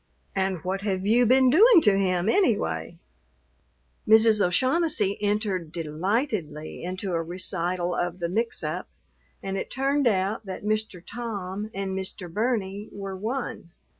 And 0.35 0.63
what 0.63 0.81
have 0.81 1.05
you 1.05 1.27
been 1.27 1.51
doing 1.51 1.79
to 1.81 1.95
him, 1.95 2.27
anyway?" 2.27 2.97
Mrs. 4.07 4.43
O'Shaughnessy 4.43 5.15
entered 5.21 5.71
delightedly 5.71 6.81
into 6.83 7.13
a 7.13 7.21
recital 7.21 7.93
of 7.93 8.17
the 8.17 8.25
"mixup," 8.27 8.85
and 9.43 9.57
it 9.59 9.69
turned 9.69 10.07
out 10.07 10.43
that 10.47 10.65
Mr. 10.65 11.03
Tom 11.05 11.69
and 11.71 11.91
Mr. 11.91 12.33
Burney 12.33 12.89
were 12.91 13.15
one. 13.15 13.73